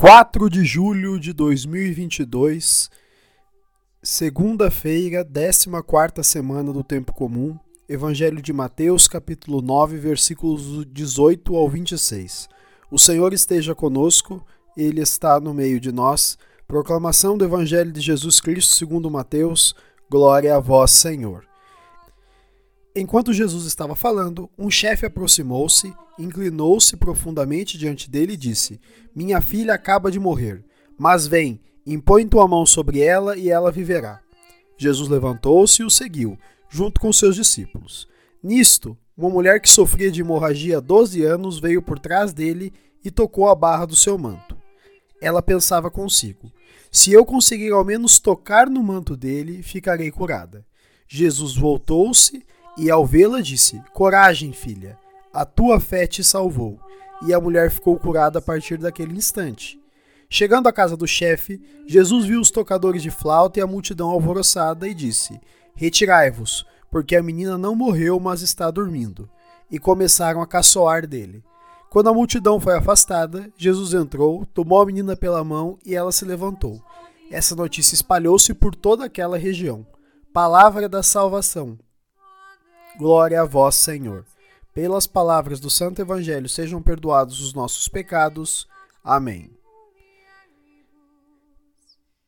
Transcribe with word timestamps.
4 0.00 0.48
de 0.48 0.64
julho 0.64 1.18
de 1.18 1.32
2022, 1.32 2.88
segunda-feira, 4.00 5.24
14 5.24 6.22
semana 6.22 6.72
do 6.72 6.84
tempo 6.84 7.12
comum, 7.12 7.58
Evangelho 7.88 8.40
de 8.40 8.52
Mateus, 8.52 9.08
capítulo 9.08 9.60
9, 9.60 9.96
versículos 9.96 10.86
18 10.86 11.56
ao 11.56 11.68
26. 11.68 12.48
O 12.92 12.96
Senhor 12.96 13.32
esteja 13.32 13.74
conosco, 13.74 14.46
ele 14.76 15.00
está 15.00 15.40
no 15.40 15.52
meio 15.52 15.80
de 15.80 15.90
nós. 15.90 16.38
Proclamação 16.68 17.36
do 17.36 17.44
Evangelho 17.44 17.90
de 17.90 18.00
Jesus 18.00 18.40
Cristo, 18.40 18.74
segundo 18.76 19.10
Mateus. 19.10 19.74
Glória 20.08 20.54
a 20.54 20.60
vós, 20.60 20.92
Senhor. 20.92 21.44
Enquanto 22.94 23.32
Jesus 23.32 23.64
estava 23.66 23.96
falando, 23.96 24.48
um 24.56 24.70
chefe 24.70 25.06
aproximou-se, 25.06 25.92
inclinou-se 26.18 26.96
profundamente 26.96 27.78
diante 27.78 28.10
dele 28.10 28.32
e 28.32 28.36
disse: 28.36 28.80
Minha 29.14 29.40
filha 29.40 29.74
acaba 29.74 30.10
de 30.10 30.18
morrer, 30.18 30.64
mas 30.98 31.26
vem, 31.26 31.60
impõe 31.86 32.26
tua 32.26 32.46
mão 32.48 32.66
sobre 32.66 33.00
ela 33.00 33.36
e 33.36 33.48
ela 33.48 33.70
viverá. 33.70 34.20
Jesus 34.76 35.08
levantou-se 35.08 35.82
e 35.82 35.84
o 35.84 35.90
seguiu, 35.90 36.38
junto 36.68 37.00
com 37.00 37.12
seus 37.12 37.34
discípulos. 37.34 38.08
Nisto, 38.42 38.96
uma 39.16 39.30
mulher 39.30 39.60
que 39.60 39.68
sofria 39.68 40.10
de 40.10 40.20
hemorragia 40.20 40.78
há 40.78 40.80
12 40.80 41.24
anos 41.24 41.58
veio 41.58 41.82
por 41.82 41.98
trás 41.98 42.32
dele 42.32 42.72
e 43.04 43.10
tocou 43.10 43.48
a 43.48 43.54
barra 43.54 43.86
do 43.86 43.96
seu 43.96 44.16
manto. 44.16 44.56
Ela 45.20 45.42
pensava 45.42 45.90
consigo: 45.90 46.52
Se 46.90 47.12
eu 47.12 47.24
conseguir 47.24 47.72
ao 47.72 47.84
menos 47.84 48.20
tocar 48.20 48.70
no 48.70 48.82
manto 48.82 49.16
dele, 49.16 49.62
ficarei 49.62 50.10
curada. 50.10 50.64
Jesus 51.08 51.56
voltou-se 51.56 52.44
e, 52.76 52.90
ao 52.90 53.04
vê-la, 53.04 53.40
disse: 53.40 53.82
Coragem, 53.92 54.52
filha, 54.52 54.96
a 55.32 55.44
tua 55.44 55.80
fé 55.80 56.06
te 56.06 56.22
salvou. 56.22 56.78
E 57.26 57.34
a 57.34 57.40
mulher 57.40 57.70
ficou 57.70 57.98
curada 57.98 58.38
a 58.38 58.42
partir 58.42 58.78
daquele 58.78 59.16
instante. 59.16 59.78
Chegando 60.30 60.68
à 60.68 60.72
casa 60.72 60.96
do 60.96 61.06
chefe, 61.06 61.60
Jesus 61.86 62.26
viu 62.26 62.40
os 62.40 62.50
tocadores 62.50 63.02
de 63.02 63.10
flauta 63.10 63.58
e 63.58 63.62
a 63.62 63.66
multidão 63.66 64.10
alvoroçada 64.10 64.86
e 64.86 64.94
disse: 64.94 65.40
Retirai-vos, 65.74 66.66
porque 66.90 67.16
a 67.16 67.22
menina 67.22 67.56
não 67.56 67.74
morreu, 67.74 68.20
mas 68.20 68.42
está 68.42 68.70
dormindo. 68.70 69.28
E 69.70 69.78
começaram 69.78 70.40
a 70.42 70.46
caçoar 70.46 71.06
dele. 71.06 71.42
Quando 71.90 72.08
a 72.08 72.14
multidão 72.14 72.60
foi 72.60 72.76
afastada, 72.76 73.50
Jesus 73.56 73.94
entrou, 73.94 74.44
tomou 74.46 74.82
a 74.82 74.86
menina 74.86 75.16
pela 75.16 75.42
mão 75.42 75.78
e 75.84 75.94
ela 75.94 76.12
se 76.12 76.24
levantou. 76.24 76.82
Essa 77.30 77.54
notícia 77.54 77.94
espalhou-se 77.94 78.52
por 78.54 78.74
toda 78.74 79.06
aquela 79.06 79.38
região. 79.38 79.86
Palavra 80.32 80.88
da 80.88 81.02
salvação. 81.02 81.78
Glória 82.98 83.40
a 83.40 83.44
vós, 83.44 83.74
Senhor. 83.74 84.24
Pelas 84.78 85.08
palavras 85.08 85.58
do 85.58 85.68
Santo 85.68 86.00
Evangelho 86.00 86.48
sejam 86.48 86.80
perdoados 86.80 87.40
os 87.40 87.52
nossos 87.52 87.88
pecados. 87.88 88.68
Amém. 89.02 89.50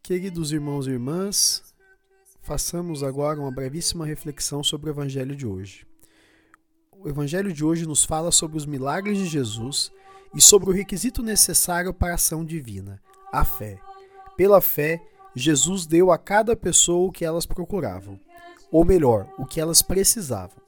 Queridos 0.00 0.52
irmãos 0.52 0.86
e 0.86 0.90
irmãs, 0.90 1.74
façamos 2.42 3.02
agora 3.02 3.40
uma 3.40 3.50
brevíssima 3.50 4.06
reflexão 4.06 4.62
sobre 4.62 4.88
o 4.88 4.92
Evangelho 4.92 5.34
de 5.34 5.44
hoje. 5.44 5.84
O 6.92 7.08
Evangelho 7.08 7.52
de 7.52 7.64
hoje 7.64 7.84
nos 7.84 8.04
fala 8.04 8.30
sobre 8.30 8.56
os 8.56 8.64
milagres 8.64 9.18
de 9.18 9.26
Jesus 9.26 9.90
e 10.32 10.40
sobre 10.40 10.70
o 10.70 10.72
requisito 10.72 11.24
necessário 11.24 11.92
para 11.92 12.12
a 12.12 12.14
ação 12.14 12.44
divina, 12.44 13.02
a 13.32 13.44
fé. 13.44 13.80
Pela 14.36 14.60
fé, 14.60 15.02
Jesus 15.34 15.84
deu 15.84 16.12
a 16.12 16.16
cada 16.16 16.54
pessoa 16.54 17.08
o 17.08 17.12
que 17.12 17.24
elas 17.24 17.44
procuravam, 17.44 18.20
ou 18.70 18.84
melhor, 18.84 19.28
o 19.36 19.44
que 19.44 19.60
elas 19.60 19.82
precisavam, 19.82 20.62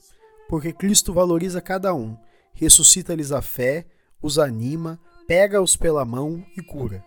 porque 0.49 0.73
Cristo 0.73 1.13
valoriza 1.13 1.61
cada 1.61 1.95
um, 1.95 2.17
ressuscita-lhes 2.55 3.31
a 3.31 3.43
fé, 3.43 3.87
os 4.21 4.39
anima, 4.39 4.99
pega-os 5.27 5.77
pela 5.77 6.05
mão 6.05 6.45
e 6.57 6.63
cura. 6.63 7.05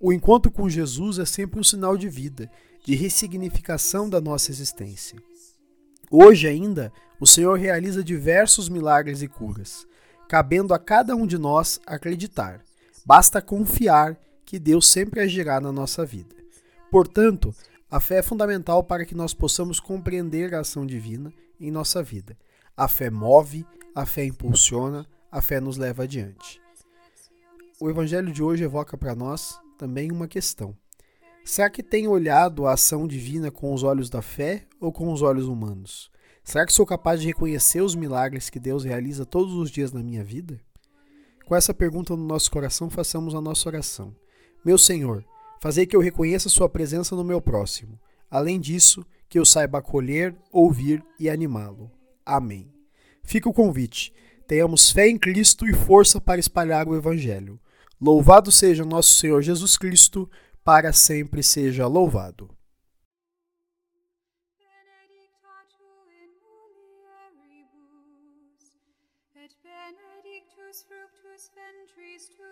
O 0.00 0.12
encontro 0.12 0.52
com 0.52 0.68
Jesus 0.68 1.18
é 1.18 1.24
sempre 1.24 1.58
um 1.58 1.64
sinal 1.64 1.96
de 1.96 2.08
vida, 2.08 2.50
de 2.84 2.94
ressignificação 2.94 4.08
da 4.08 4.20
nossa 4.20 4.50
existência. 4.50 5.18
Hoje 6.10 6.46
ainda, 6.46 6.92
o 7.18 7.26
Senhor 7.26 7.58
realiza 7.58 8.04
diversos 8.04 8.68
milagres 8.68 9.22
e 9.22 9.28
curas, 9.28 9.86
cabendo 10.28 10.74
a 10.74 10.78
cada 10.78 11.16
um 11.16 11.26
de 11.26 11.38
nós 11.38 11.80
acreditar. 11.86 12.60
Basta 13.06 13.40
confiar 13.40 14.18
que 14.44 14.58
Deus 14.58 14.86
sempre 14.88 15.20
agirá 15.20 15.60
na 15.60 15.72
nossa 15.72 16.04
vida. 16.04 16.36
Portanto, 16.90 17.54
a 17.90 17.98
fé 17.98 18.18
é 18.18 18.22
fundamental 18.22 18.84
para 18.84 19.04
que 19.04 19.14
nós 19.14 19.32
possamos 19.32 19.80
compreender 19.80 20.54
a 20.54 20.60
ação 20.60 20.84
divina 20.84 21.32
em 21.58 21.70
nossa 21.70 22.02
vida. 22.02 22.36
A 22.76 22.88
fé 22.88 23.08
move, 23.08 23.64
a 23.94 24.04
fé 24.04 24.24
impulsiona, 24.24 25.06
a 25.30 25.40
fé 25.40 25.60
nos 25.60 25.76
leva 25.76 26.02
adiante. 26.02 26.60
O 27.80 27.88
evangelho 27.88 28.32
de 28.32 28.42
hoje 28.42 28.64
evoca 28.64 28.98
para 28.98 29.14
nós 29.14 29.60
também 29.78 30.10
uma 30.10 30.26
questão. 30.26 30.76
Será 31.44 31.70
que 31.70 31.84
tenho 31.84 32.10
olhado 32.10 32.66
a 32.66 32.72
ação 32.72 33.06
divina 33.06 33.48
com 33.48 33.72
os 33.72 33.84
olhos 33.84 34.10
da 34.10 34.20
fé 34.20 34.66
ou 34.80 34.90
com 34.90 35.12
os 35.12 35.22
olhos 35.22 35.46
humanos? 35.46 36.10
Será 36.42 36.66
que 36.66 36.72
sou 36.72 36.84
capaz 36.84 37.20
de 37.20 37.28
reconhecer 37.28 37.80
os 37.80 37.94
milagres 37.94 38.50
que 38.50 38.58
Deus 38.58 38.82
realiza 38.82 39.24
todos 39.24 39.54
os 39.54 39.70
dias 39.70 39.92
na 39.92 40.02
minha 40.02 40.24
vida? 40.24 40.60
Com 41.46 41.54
essa 41.54 41.72
pergunta 41.72 42.16
no 42.16 42.24
nosso 42.24 42.50
coração, 42.50 42.90
façamos 42.90 43.36
a 43.36 43.40
nossa 43.40 43.68
oração. 43.68 44.16
Meu 44.64 44.78
Senhor, 44.78 45.24
fazei 45.60 45.86
que 45.86 45.94
eu 45.94 46.00
reconheça 46.00 46.48
Sua 46.48 46.68
presença 46.68 47.14
no 47.14 47.22
meu 47.22 47.40
próximo. 47.40 48.00
Além 48.28 48.58
disso, 48.58 49.06
que 49.28 49.38
eu 49.38 49.44
saiba 49.44 49.78
acolher, 49.78 50.34
ouvir 50.50 51.04
e 51.20 51.30
animá-lo. 51.30 51.88
Amém. 52.24 52.72
Fica 53.22 53.48
o 53.48 53.52
convite. 53.52 54.12
Tenhamos 54.46 54.90
fé 54.90 55.08
em 55.08 55.18
Cristo 55.18 55.66
e 55.66 55.72
força 55.72 56.20
para 56.20 56.40
espalhar 56.40 56.86
o 56.86 56.96
Evangelho. 56.96 57.58
Louvado 58.00 58.52
seja 58.52 58.84
nosso 58.84 59.14
Senhor 59.14 59.40
Jesus 59.40 59.78
Cristo, 59.78 60.30
para 60.62 60.92
sempre 60.92 61.42
seja 61.42 61.86
louvado. 61.86 62.50
Benedicta 71.54 72.44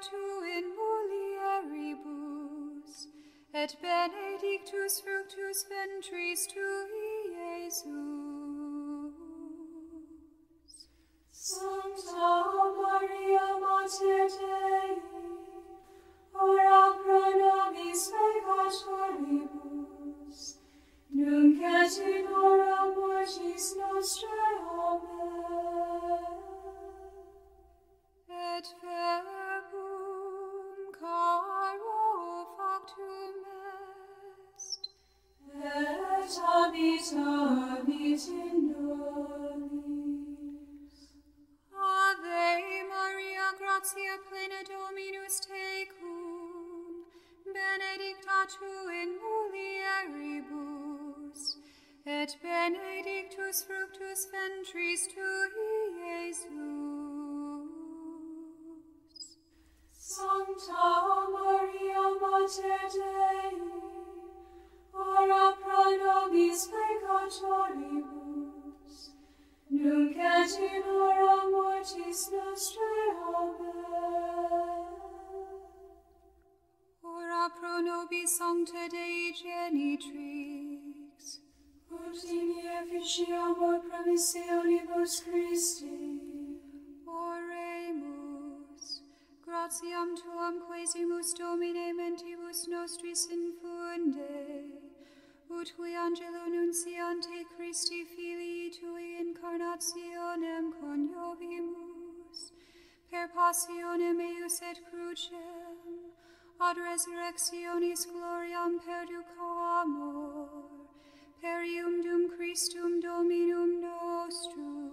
tu 0.00 0.42
in 0.56 0.64
mulieribus, 0.76 2.92
et 3.52 3.76
benedictus 3.80 5.00
fructus 5.00 5.64
ventris 5.68 6.46
tui, 6.46 7.34
Iesus. 7.34 7.84
Sancta 11.30 12.30
Maria 12.80 13.48
Mater 13.60 14.28
Dei, 14.28 14.92
ora 16.34 16.82
pro 17.02 17.24
nobis 17.40 18.02
peccatoribus, 18.12 20.38
nunc 21.10 21.60
et 21.62 21.98
in 21.98 22.26
hora 22.26 22.80
mortis 22.96 23.66
nostrae. 23.76 24.54
Amen. 24.84 25.24
Et 28.56 28.66
Mater 62.44 62.88
Dei, 62.92 63.58
ora 64.92 65.52
pro 65.56 65.84
nobis 65.96 66.66
peccatoribus, 66.66 67.03
nunc 69.84 70.16
et 70.16 70.52
in 70.66 70.82
hora 70.82 71.50
mortis 71.50 72.20
nostrae, 72.32 73.08
Amen. 73.40 74.84
Ora 77.02 77.42
pro 77.56 77.74
nobis 77.88 78.30
sancta 78.38 78.84
Dei 78.94 79.32
genitrix, 79.40 81.20
ut 81.90 82.24
in 82.38 82.50
efficiamur 82.78 83.76
promissi 83.88 84.42
olivos 84.58 85.14
Christi, 85.24 86.00
oremus, 87.06 88.84
gratiam 89.44 90.10
tuam 90.16 90.54
quesimus 90.66 91.28
Domine 91.38 91.92
mentibus 91.92 92.60
nostris 92.68 93.22
infunde, 93.36 94.34
ut 95.50 95.74
qui 95.76 95.94
angelo 95.94 96.46
nunciante 96.48 97.44
Christi 97.56 98.04
filii 98.04 98.70
tui 98.70 99.16
incarnationem 99.20 100.72
coniovimus, 100.80 102.52
per 103.10 103.28
passionem 103.34 104.20
eius 104.20 104.60
et 104.62 104.80
crucem, 104.90 105.76
ad 106.60 106.76
resurrectionis 106.76 108.06
gloriam 108.12 108.78
perducamur, 108.86 110.48
per 111.40 111.62
ium 111.62 112.02
dum 112.02 112.28
Christum 112.36 113.00
Dominum 113.00 113.80
nostrum. 113.80 114.83